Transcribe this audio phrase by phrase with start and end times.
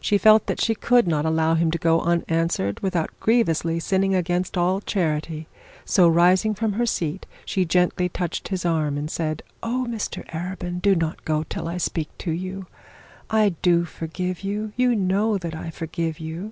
[0.00, 4.58] She felt that she could not allow him to go unanswered without grievously sinning against
[4.58, 5.46] all charity;
[5.84, 10.82] so, rising from her seat, she gently touched his arm and said: 'Oh, Mr Arabin,
[10.82, 12.66] do not go till I speak to you!
[13.30, 14.72] I do forgive you.
[14.74, 16.50] You know that I forgive you.'